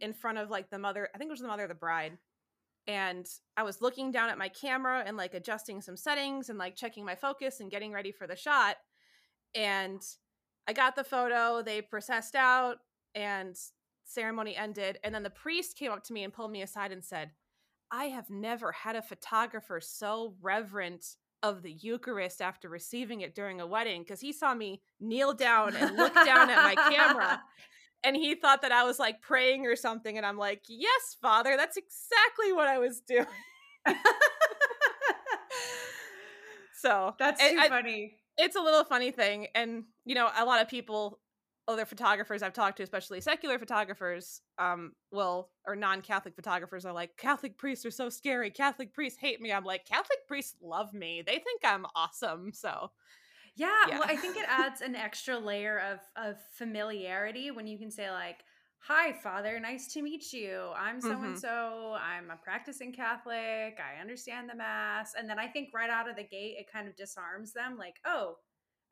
[0.00, 2.16] in front of like the mother, I think it was the mother of the bride.
[2.86, 6.76] And I was looking down at my camera and like adjusting some settings and like
[6.76, 8.76] checking my focus and getting ready for the shot.
[9.54, 10.00] And
[10.66, 12.76] I got the photo, they processed out,
[13.14, 13.56] and
[14.04, 14.98] ceremony ended.
[15.02, 17.30] And then the priest came up to me and pulled me aside and said,
[17.90, 21.04] I have never had a photographer so reverent
[21.42, 25.76] of the Eucharist after receiving it during a wedding because he saw me kneel down
[25.76, 27.42] and look down at my camera
[28.04, 30.16] and he thought that I was like praying or something.
[30.16, 33.26] And I'm like, yes, father, that's exactly what I was doing.
[36.80, 38.16] so that's too I- funny.
[38.38, 39.48] it's a little funny thing.
[39.54, 41.18] And, you know, a lot of people,
[41.66, 46.92] other photographers I've talked to, especially secular photographers, um, will, or non Catholic photographers are
[46.92, 48.50] like, Catholic priests are so scary.
[48.50, 49.52] Catholic priests hate me.
[49.52, 51.22] I'm like, Catholic priests love me.
[51.22, 52.52] They think I'm awesome.
[52.52, 52.92] So,
[53.54, 53.98] Yeah, Yeah.
[53.98, 58.10] well, I think it adds an extra layer of of familiarity when you can say
[58.10, 58.44] like,
[58.80, 60.72] "Hi, Father, nice to meet you.
[60.76, 61.94] I'm so and so.
[61.98, 63.78] I'm a practicing Catholic.
[63.80, 66.88] I understand the Mass." And then I think right out of the gate, it kind
[66.88, 68.38] of disarms them, like, "Oh,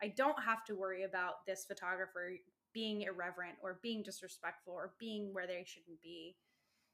[0.02, 2.32] I don't have to worry about this photographer
[2.72, 6.36] being irreverent or being disrespectful or being where they shouldn't be."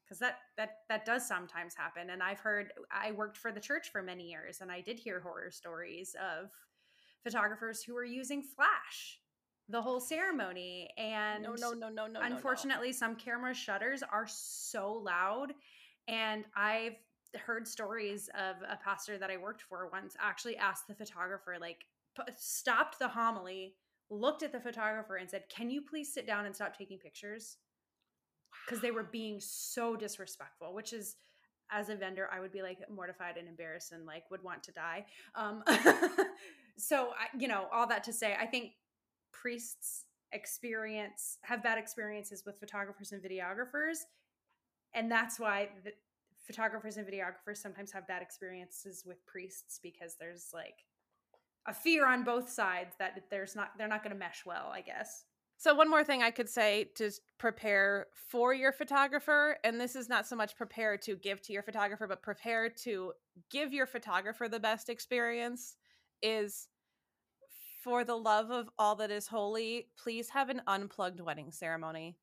[0.03, 2.73] Because that that that does sometimes happen, and I've heard.
[2.91, 6.51] I worked for the church for many years, and I did hear horror stories of
[7.23, 9.19] photographers who were using flash
[9.69, 12.07] the whole ceremony and no, no, no, no, no.
[12.07, 12.25] no, no.
[12.25, 15.53] unfortunately some camera shutters are so loud
[16.07, 16.95] and i've
[17.45, 21.85] heard stories of a pastor that i worked for once actually asked the photographer like
[22.35, 23.75] stopped the homily
[24.09, 27.57] looked at the photographer and said can you please sit down and stop taking pictures?
[28.65, 31.17] Because they were being so disrespectful which is
[31.71, 34.71] as a vendor i would be like mortified and embarrassed and like would want to
[34.71, 35.05] die.
[35.35, 35.63] Um
[36.77, 38.71] so I, you know all that to say i think
[39.31, 43.97] priests experience have bad experiences with photographers and videographers
[44.93, 45.91] and that's why the
[46.45, 50.85] photographers and videographers sometimes have bad experiences with priests because there's like
[51.67, 54.81] a fear on both sides that there's not they're not going to mesh well i
[54.81, 55.25] guess
[55.61, 60.07] So one more thing I could say to prepare for your photographer, and this is
[60.07, 63.11] not so much prepare to give to your photographer, but prepare to
[63.51, 65.75] give your photographer the best experience
[66.23, 66.69] is
[67.83, 72.15] for the love of all that is holy, please have an unplugged wedding ceremony.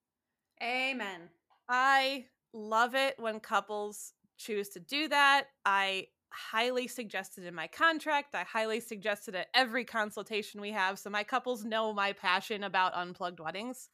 [0.63, 1.29] amen
[1.69, 5.49] I love it when couples choose to do that.
[5.65, 8.35] I highly suggested in my contract.
[8.35, 12.95] I highly suggested at every consultation we have so my couples know my passion about
[12.95, 13.89] unplugged weddings.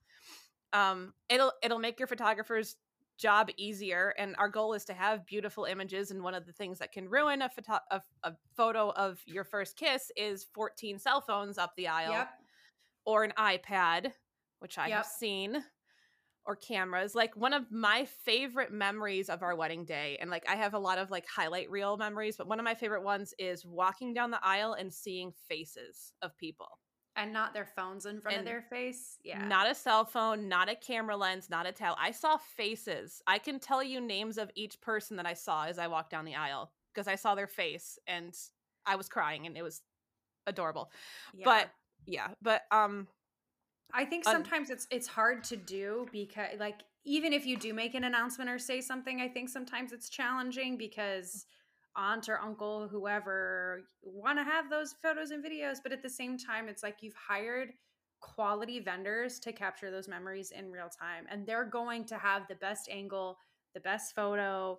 [0.72, 2.76] Um it'll it'll make your photographer's
[3.18, 6.78] job easier and our goal is to have beautiful images and one of the things
[6.78, 11.20] that can ruin a photo a, a photo of your first kiss is 14 cell
[11.20, 12.30] phones up the aisle yep
[13.04, 14.12] or an iPad,
[14.60, 14.96] which I Yep.
[14.98, 15.64] have seen,
[16.44, 17.14] or cameras.
[17.14, 20.78] Like one of my favorite memories of our wedding day, and like I have a
[20.78, 24.30] lot of like highlight reel memories, but one of my favorite ones is walking down
[24.30, 26.78] the aisle and seeing faces of people.
[27.16, 30.48] and not their phones in front And of their face yeah Not a cell phone,
[30.48, 31.96] not a camera lens, not a towel.
[31.98, 33.22] I saw faces.
[33.26, 36.24] I can tell you names of each person that I saw as I walked down
[36.24, 38.34] the aisle because I saw their face and
[38.86, 39.82] I was crying and it was
[40.46, 40.90] adorable.
[41.34, 41.44] Yeah.
[41.44, 41.70] But
[42.06, 43.08] yeah, but um
[43.94, 47.94] I think sometimes it's it's hard to do because like even if you do make
[47.94, 51.46] an announcement or say something, I think sometimes it's challenging because
[51.96, 56.38] aunt or uncle, whoever, want to have those photos and videos, but at the same
[56.38, 57.70] time, it's like you've hired
[58.20, 62.54] quality vendors to capture those memories in real time, and they're going to have the
[62.54, 63.36] best angle,
[63.74, 64.78] the best photo,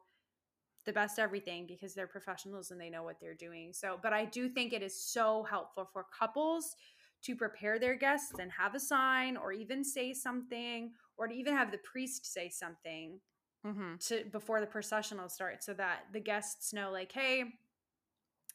[0.86, 3.72] the best everything because they're professionals and they know what they're doing.
[3.74, 6.76] So, but I do think it is so helpful for couples
[7.24, 11.56] to prepare their guests and have a sign or even say something or to even
[11.56, 13.20] have the priest say something
[13.66, 14.08] mhm.
[14.08, 17.44] to before the processional starts so that the guests know like hey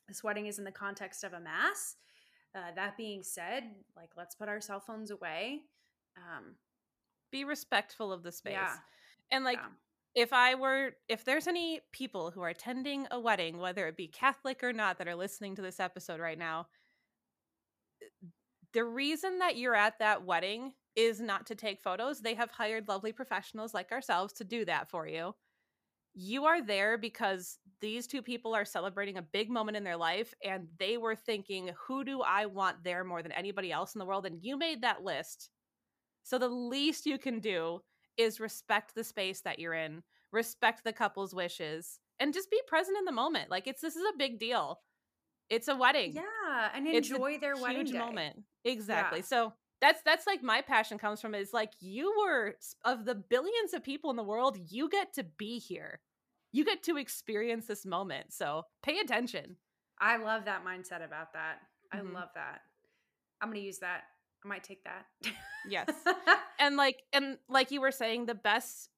[0.07, 1.96] this wedding is in the context of a mass
[2.54, 3.64] uh, that being said
[3.96, 5.62] like let's put our cell phones away
[6.16, 6.54] um
[7.31, 8.52] be respectful of the space.
[8.52, 8.76] yeah
[9.31, 10.22] And like yeah.
[10.22, 14.09] if I were if there's any people who are attending a wedding, whether it be
[14.09, 16.66] Catholic or not, that are listening to this episode right now,
[18.72, 22.20] the reason that you're at that wedding is not to take photos.
[22.20, 25.35] They have hired lovely professionals like ourselves to do that for you.
[26.14, 30.35] You are there because these two people are celebrating a big moment in their life
[30.44, 34.04] and they were thinking, who do I want there more than anybody else in the
[34.04, 34.26] world?
[34.26, 35.50] And you made that list.
[36.24, 37.81] So the least you can do
[38.16, 40.02] is respect the space that you're in,
[40.33, 43.50] respect the couple's wishes, and just be present in the moment.
[43.50, 44.81] Like it's this is a big deal.
[45.50, 46.12] It's a wedding.
[46.14, 48.42] yeah and enjoy their wedding huge moment.
[48.64, 49.20] Exactly.
[49.20, 49.24] Yeah.
[49.24, 53.72] So that's that's like my passion comes from is like you were of the billions
[53.74, 56.00] of people in the world, you get to be here.
[56.52, 58.32] You get to experience this moment.
[58.32, 59.56] So pay attention.
[60.00, 61.58] i love that mindset about that
[61.92, 62.12] i Mhm.
[62.14, 62.61] love that
[63.40, 64.04] i'm gonna use that
[64.44, 65.06] i might take that
[65.68, 65.88] Yes.
[66.61, 68.90] and like and like you were saying the best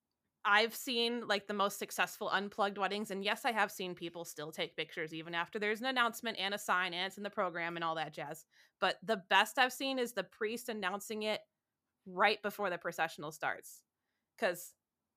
[0.45, 4.51] i've seen like the most successful unplugged weddings and yes i have seen people still
[4.51, 7.77] take pictures even after there's an announcement and a sign and it's in the program
[7.77, 8.45] and all that jazz
[8.81, 11.41] but the best i've seen is the priest announcing it
[12.07, 13.83] right before the processional starts.
[14.37, 14.73] Because,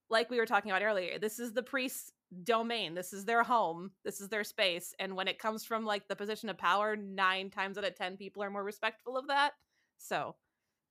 [0.09, 2.11] like we were talking about earlier, this is the priest's
[2.43, 2.93] domain.
[2.93, 3.91] This is their home.
[4.03, 4.93] This is their space.
[4.99, 8.17] And when it comes from like the position of power, nine times out of 10
[8.17, 9.53] people are more respectful of that.
[9.97, 10.35] So,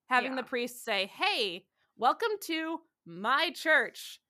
[0.08, 0.36] having Yeah.
[0.36, 1.66] the priest say, hey,
[1.96, 4.21] welcome to my church.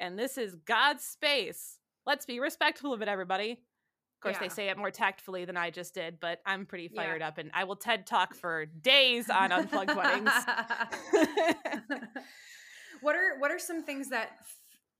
[0.00, 1.78] And this is God's space.
[2.06, 3.52] Let's be respectful of it, everybody.
[3.52, 4.40] Of course, Yeah.
[4.40, 7.02] they say it more tactfully than I just did, but I'm pretty Yeah.
[7.02, 10.30] fired up and I will TED talk for days on unplugged weddings.
[13.00, 14.56] what are what are some things that f-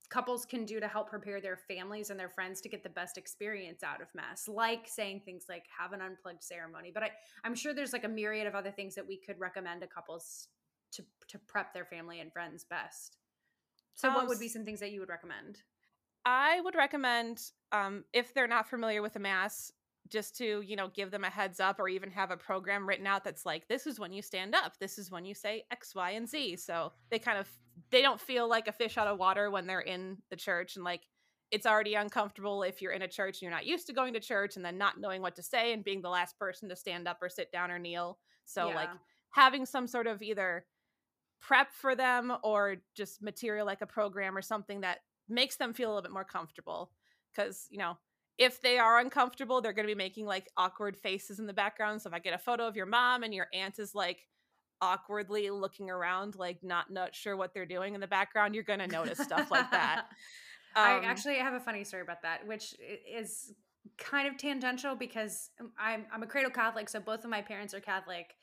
[0.09, 3.17] couples can do to help prepare their families and their friends to get the best
[3.17, 7.11] experience out of mass like saying things like have an unplugged ceremony but I,
[7.43, 10.47] i'm sure there's like a myriad of other things that we could recommend to couples
[10.93, 13.17] to to prep their family and friends best
[13.99, 15.59] so what Um, would be some things that you would recommend
[16.25, 19.71] I would recommend um, if they're not familiar with the mass,
[20.09, 23.07] just to you know give them a heads up, or even have a program written
[23.07, 25.95] out that's like, this is when you stand up, this is when you say X,
[25.95, 26.57] Y, and Z.
[26.57, 27.47] So they kind of
[27.89, 30.83] they don't feel like a fish out of water when they're in the church, and
[30.83, 31.03] like
[31.51, 34.19] it's already uncomfortable if you're in a church and you're not used to going to
[34.19, 37.07] church, and then not knowing what to say and being the last person to stand
[37.07, 38.19] up or sit down or kneel.
[38.45, 38.89] So like
[39.31, 40.65] having some sort of either
[41.41, 45.89] prep for them or just material like a program or something that makes them feel
[45.89, 46.91] a little bit more comfortable.
[47.35, 47.97] Because you know
[48.37, 52.01] if they are uncomfortable they're going to be making like awkward faces in the background.
[52.01, 54.25] So if i get a photo of your mom and your aunt is like
[54.81, 58.79] awkwardly looking around like not not sure what they're doing in the background you're going
[58.79, 60.05] to notice stuff like that.
[60.75, 62.75] I Um, actually have a funny story about that, which
[63.11, 63.53] is
[63.97, 67.73] kind of tangential because um, I'm I'm a cradle Catholic, so both of my parents
[67.73, 68.35] are Catholic,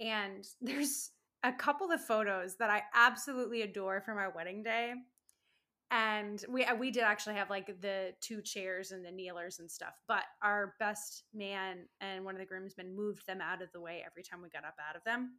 [0.00, 1.10] and there's
[1.46, 4.94] a couple of photos that I absolutely adore from our wedding day,
[5.92, 9.70] and we uh, we did actually have like the two chairs and the kneelers and
[9.70, 13.80] stuff, but our best man and one of the groomsmen moved them out of the
[13.80, 15.34] way every time we got up out of them.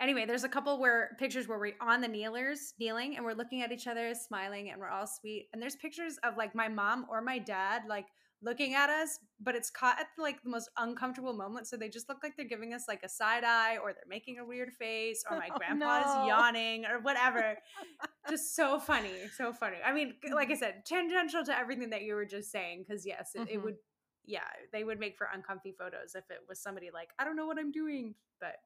[0.00, 3.62] Anyway, there's a couple where pictures where we're on the kneelers kneeling and we're looking
[3.62, 5.48] at each other smiling and we're all sweet.
[5.52, 8.06] And there's pictures of like my mom or my dad like
[8.42, 11.66] looking at us, but it's caught at like the most uncomfortable moment.
[11.66, 14.38] So they just look like they're giving us like a side eye or they're making
[14.38, 16.04] a weird face or my Oh, grandpa no.
[16.22, 17.56] is yawning or whatever.
[18.28, 19.28] just so funny.
[19.36, 19.78] So funny.
[19.84, 22.84] I mean, like I said, tangential to everything that you were just saying.
[22.88, 23.64] Cause yes, it, it Mhm.
[23.64, 23.76] would,
[24.24, 24.40] yeah,
[24.72, 27.58] they would make for uncomfy photos if it was somebody like, I don't know what
[27.58, 28.56] I'm doing, but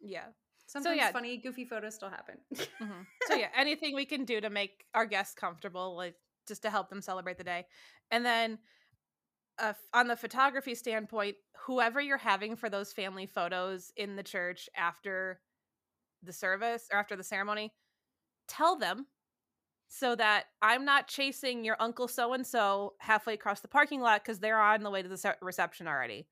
[0.00, 0.26] yeah
[0.66, 1.10] Sometimes yeah.
[1.10, 2.36] funny, goofy photos still happen.
[2.54, 3.06] Mhm.
[3.26, 6.14] so yeah anything we can do to make our guests comfortable like
[6.46, 7.66] just to help them celebrate the day
[8.10, 8.58] and then
[9.60, 14.68] uh, on the photography standpoint whoever you're having for those family photos in the church
[14.76, 15.40] after
[16.22, 17.72] the service or after the ceremony
[18.48, 19.06] tell them
[19.88, 24.22] so that i'm not chasing your uncle so and so halfway across the parking lot
[24.22, 26.26] because they're on the way to the reception already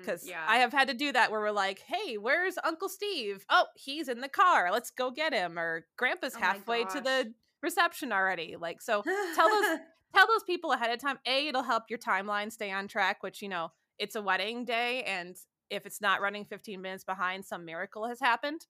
[0.00, 3.44] because yeah, I have had to do that where we're like, "Hey, where's Uncle Steve?
[3.50, 4.70] Oh, he's in the car.
[4.72, 8.56] Let's go get him." Or Grandpa's Oh halfway to the reception already.
[8.58, 9.02] Like, so
[9.34, 9.78] tell those
[10.14, 11.18] tell those people ahead of time.
[11.26, 13.22] A, it'll help your timeline stay on track.
[13.22, 15.36] Which you know, it's a wedding day, and
[15.70, 18.66] if it's not running 15 minutes behind, some miracle has happened.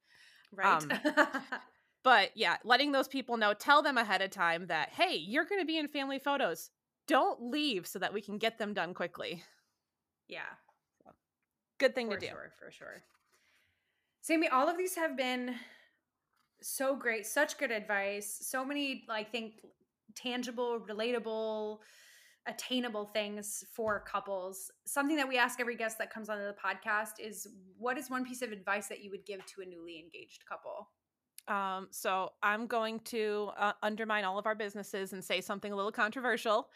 [0.53, 0.83] right.
[0.83, 0.91] um,
[2.03, 5.61] But yeah, letting those people know, tell them ahead of time that, hey, you're going
[5.61, 6.71] to be in family photos.
[7.07, 9.43] Don't leave so that we can get them done quickly.
[10.29, 10.41] yeah,
[11.79, 12.27] Good thing for to do.
[12.27, 13.03] For sure, for sure.
[14.23, 15.55] Sammy, all of these have been
[16.61, 19.55] so great, such good advice, so many, I think,
[20.21, 21.79] tangible, relatable,
[22.47, 24.71] attainable things for couples.
[24.87, 27.47] Something that we ask every guest that comes onto the podcast is
[27.79, 30.89] what is one piece of advice that you would give to a newly engaged couple?
[31.49, 35.77] Um, so I'm going to uh, undermine all of our businesses and say something a
[35.77, 36.69] little controversial.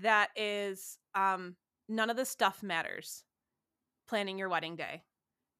[0.00, 1.56] That is, um,
[1.88, 3.24] none of the stuff matters.
[4.06, 5.02] Planning your wedding day,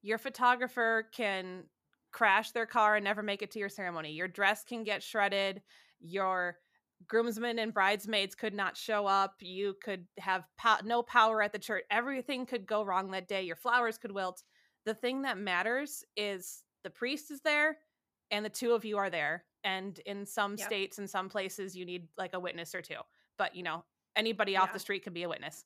[0.02, 1.64] your photographer can
[2.12, 4.12] crash their car and never make it to your ceremony.
[4.12, 5.62] Your dress can get shredded.
[5.98, 6.58] Your
[7.06, 9.34] groomsmen and bridesmaids could not show up.
[9.40, 11.84] You could have po- no power at the church.
[11.90, 13.42] Everything could go wrong that day.
[13.42, 14.42] Your flowers could wilt.
[14.86, 17.78] The thing that matters is the priest is there
[18.30, 19.44] and the two of you are there.
[19.64, 20.66] And in some Yep.
[20.66, 23.00] states and some places, you need like a witness or two.
[23.38, 23.84] But you know,
[24.16, 24.72] anybody off Yeah.
[24.74, 25.64] the street can be a witness.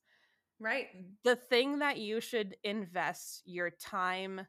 [0.60, 0.88] Right.
[1.24, 4.46] The thing that you should invest your time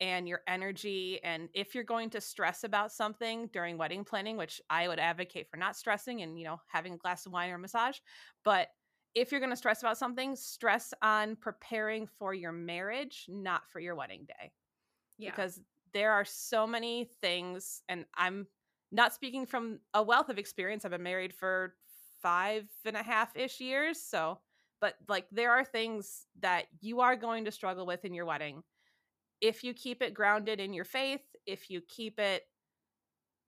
[0.00, 4.60] and your energy and if you're going to stress about something during wedding planning which
[4.68, 7.54] i would advocate for not stressing and you know having a glass of wine or
[7.54, 7.96] a massage
[8.44, 8.68] but
[9.14, 13.80] if you're going to stress about something stress on preparing for your marriage not for
[13.80, 14.52] your wedding day
[15.18, 15.30] Yeah.
[15.30, 15.60] because
[15.94, 18.46] there are so many things and i'm
[18.92, 21.74] not speaking from a wealth of experience i've been married for
[22.22, 24.38] five and a half ish years so
[24.80, 28.62] but like there are things that you are going to struggle with in your wedding
[29.40, 32.42] if you keep it grounded in your faith if you keep it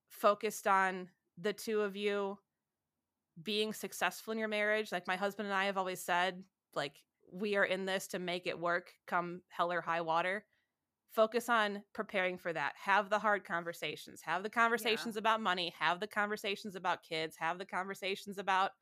[0.08, 2.38] focused on the two of you
[3.42, 6.42] being successful in your marriage, like my husband and I have always said,
[6.74, 10.44] like we are in this to make it work come hell or high water.
[11.10, 12.74] Focus on preparing for that.
[12.82, 14.20] Have the hard conversations.
[14.22, 15.20] Have the conversations yeah.
[15.20, 15.72] about money.
[15.78, 17.36] Have the conversations about kids.
[17.38, 18.72] Have the conversations about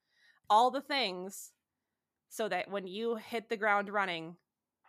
[0.50, 1.52] all the things
[2.28, 4.36] so that when you hit the ground running,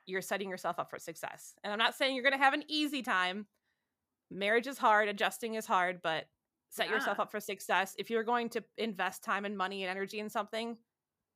[0.08, 1.54] you're setting yourself up for success.
[1.64, 3.46] And I'm not saying you're going to have an easy time.
[4.32, 6.26] Marriage is hard, adjusting is hard, but
[6.70, 6.94] set yeah.
[6.94, 7.94] yourself up for success.
[8.00, 10.78] If you're going to invest time and money and energy in something,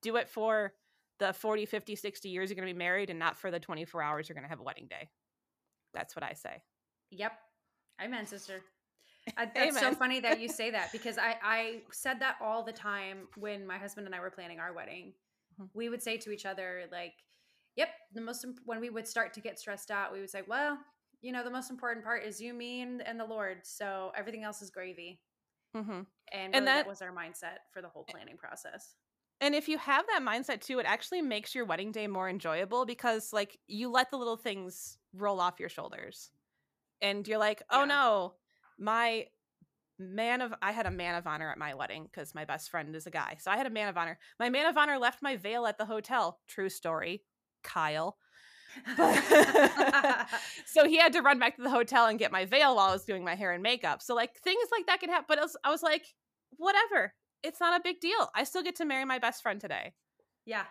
[0.01, 0.74] do it for
[1.19, 4.01] the 40, 50, 60 years you're going to be married and not for the 24
[4.01, 5.09] hours you're going to have a wedding day.
[5.93, 6.63] That's what I say.
[7.11, 7.34] Yep.
[8.01, 8.61] Amen, sister.
[9.38, 12.72] I, that's so funny that you say that because I, I said that all the
[12.72, 15.13] time when my husband and I were planning our wedding.
[15.59, 15.65] Mm-hmm.
[15.74, 17.13] We would say to each other, like,
[17.76, 20.78] yep, the most, when we would start to get stressed out, we would say, well,
[21.22, 23.59] you know, the most important part is you, me, and, and the Lord.
[23.63, 25.22] So everything else is gravy.
[25.76, 25.91] Mm-hmm.
[25.91, 28.95] And, really and that, that was our mindset for the whole planning process.
[29.39, 32.86] And if you have that mindset too, it actually makes your wedding day more enjoyable
[32.86, 36.30] because like you let the little things roll off your shoulders.
[37.01, 37.86] And you're like, "Oh yeah.
[37.86, 38.34] no,
[38.78, 39.26] my
[39.97, 42.95] man of I had a man of honor at my wedding because my best friend
[42.95, 43.38] is a guy.
[43.39, 44.19] So I had a man of honor.
[44.39, 46.39] My man of honor left my veil at the hotel.
[46.47, 47.24] True story.
[47.64, 48.18] Kyle.
[50.66, 52.93] so he had to run back to the hotel and get my veil while I
[52.93, 54.01] was doing my hair and makeup.
[54.01, 55.26] So like things like that could happen.
[55.28, 56.05] But I was, I was like,
[56.57, 57.14] whatever.
[57.43, 58.30] It's not a big deal.
[58.36, 59.93] I still get to marry my best friend today.
[60.45, 60.64] Yeah.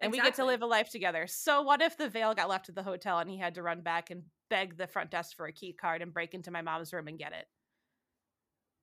[0.00, 0.20] And exactly.
[0.20, 1.26] we get to live a life together.
[1.26, 3.82] So what if the veil got left at the hotel and he had to run
[3.82, 6.92] back and beg the front desk for a key card and break into my mom's
[6.92, 7.46] room and get it?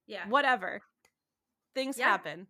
[0.08, 0.28] Yeah.
[0.28, 0.82] Whatever.
[1.76, 2.08] Things yeah.
[2.08, 2.48] happen.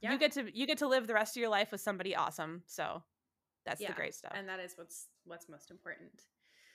[0.00, 0.12] Yeah.
[0.12, 2.62] You get to you get to live the rest of your life with somebody awesome.
[2.66, 3.02] So
[3.64, 4.32] that's yeah, the great stuff.
[4.34, 6.24] And that is what's what's most important.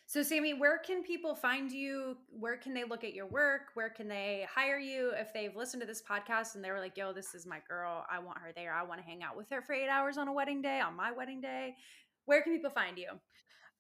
[0.05, 2.15] So Sammy, where can people find you?
[2.29, 3.73] Where can they look at your work?
[3.73, 6.95] Where can they hire you if they've listened to this podcast and they were like,
[6.95, 8.05] "Yo, this is my girl.
[8.09, 8.73] I want her there.
[8.73, 10.95] I want to hang out with her for 8 hours on a wedding day, on
[10.95, 11.75] my wedding day."
[12.25, 13.19] Where can people find you?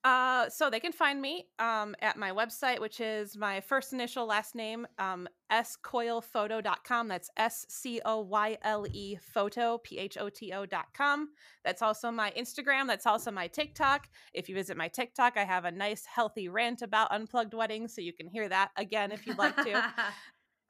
[0.03, 4.25] Uh, so they can find me um, at my website, which is my first initial
[4.25, 7.07] last name, um, scoylephoto.com.
[7.07, 11.29] That's S C O Y L E photo, P H O T O.com.
[11.65, 12.87] That's also my Instagram.
[12.87, 14.07] That's also my TikTok.
[14.33, 18.01] If you visit my TikTok, I have a nice, healthy rant about unplugged weddings, so
[18.01, 19.93] you can hear that again if you'd like to.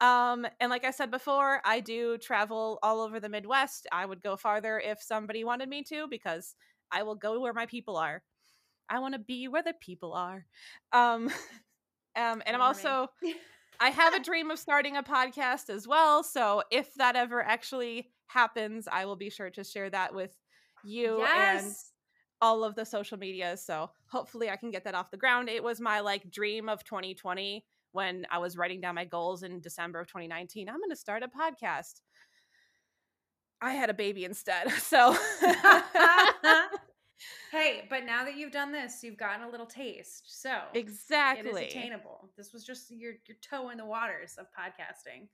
[0.00, 3.86] Um, and like I said before, I do travel all over the Midwest.
[3.90, 6.54] I would go farther if somebody wanted me to because
[6.92, 8.22] I will go where my people are.
[8.88, 10.46] I want to be where the people are.
[10.92, 11.26] Um,
[12.16, 13.08] um, and I'm also,
[13.80, 16.22] I have a dream of starting a podcast as well.
[16.22, 20.34] So if that ever actually happens, I will be sure to share that with
[20.84, 21.64] you yes.
[21.64, 21.74] and
[22.40, 23.56] all of the social media.
[23.56, 25.48] So hopefully I can get that off the ground.
[25.48, 29.60] It was my like dream of 2020 when I was writing down my goals in
[29.60, 30.68] December of 2019.
[30.68, 32.00] I'm going to start a podcast.
[33.60, 34.72] I had a baby instead.
[34.78, 35.16] So
[37.50, 40.40] hey, but now that you've done this, you've gotten a little taste.
[40.40, 42.28] So exactly, it is attainable.
[42.36, 45.28] This was just your your toe in the waters of podcasting.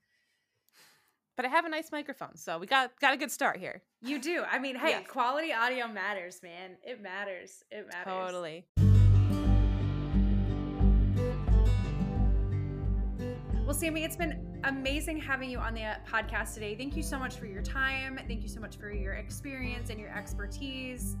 [1.35, 3.81] But I have a nice microphone, so we got got a good start here.
[4.01, 4.43] You do.
[4.49, 6.77] I mean, hey, quality audio matters, man.
[6.83, 7.63] It matters.
[7.71, 8.13] It matters.
[8.13, 8.65] Totally.
[13.65, 16.75] Well, Sammy, it's been amazing having you on the uh, podcast today.
[16.75, 18.19] Thank you so much for your time.
[18.27, 21.17] Thank you so much for your experience and your expertise.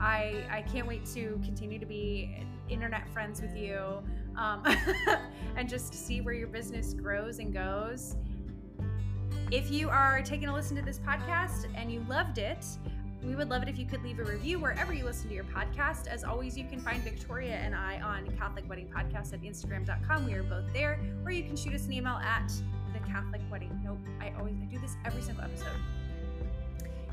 [0.00, 4.02] I I can't wait to continue to be internet friends with you,
[4.36, 4.64] um,
[5.56, 8.16] and just see where your business grows and goes.
[9.50, 12.66] If you are taking a listen to this podcast and you loved it,
[13.22, 15.44] we would love it if you could leave a review wherever you listen to your
[15.44, 16.06] podcast.
[16.06, 20.26] As always, you can find Victoria and I on Catholic Wedding Podcast at Instagram.com.
[20.26, 21.00] We are both there.
[21.24, 22.52] Or you can shoot us an email at
[22.92, 23.80] the Catholic Wedding.
[23.82, 25.66] Nope, I always I do this every single episode.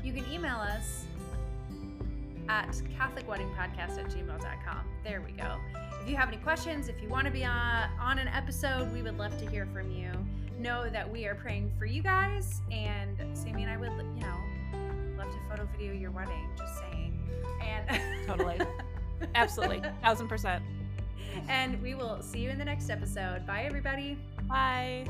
[0.04, 1.06] You can email us
[2.48, 4.86] at catholicweddingpodcast at gmail.com.
[5.04, 5.56] There we go.
[6.02, 9.02] If you have any questions, if you want to be on, on an episode, we
[9.02, 10.10] would love to hear from you.
[10.58, 14.38] Know that we are praying for you guys, and Sammy and I would, you know,
[15.18, 17.18] love to photo video your wedding, just saying.
[17.62, 18.58] And totally.
[19.34, 19.82] Absolutely.
[20.02, 20.62] Thousand percent.
[21.48, 23.46] And we will see you in the next episode.
[23.46, 24.18] Bye, everybody.
[24.48, 25.06] Bye.